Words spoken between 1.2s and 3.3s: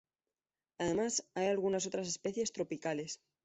hay algunas otras especies tropicales.